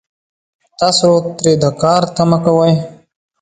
تاسو 0.79 1.07
ترې 1.37 1.53
د 1.63 1.65
کار 1.81 2.01
تمه 2.15 2.37
کوئ 2.45 2.73